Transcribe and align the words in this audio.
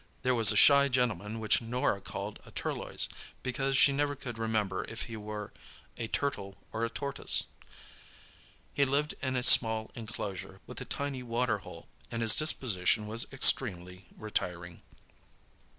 There 0.23 0.33
was 0.33 0.51
a 0.51 0.55
shy 0.57 0.87
gentleman 0.87 1.39
which 1.39 1.61
Norah 1.61 2.01
called 2.01 2.39
a 2.43 2.49
turloise, 2.49 3.07
because 3.43 3.77
she 3.77 3.91
never 3.91 4.15
could 4.15 4.39
remember 4.39 4.83
if 4.85 5.03
he 5.03 5.15
were 5.15 5.53
a 5.95 6.07
turtle 6.07 6.57
or 6.71 6.83
a 6.83 6.89
tortoise. 6.89 7.43
He 8.73 8.83
lived 8.83 9.13
in 9.21 9.35
a 9.35 9.43
small 9.43 9.91
enclosure, 9.93 10.59
with 10.65 10.81
a 10.81 10.85
tiny 10.85 11.21
water 11.21 11.59
hole, 11.59 11.87
and 12.09 12.23
his 12.23 12.33
disposition 12.33 13.05
was 13.05 13.31
extremely 13.31 14.07
retiring. 14.17 14.81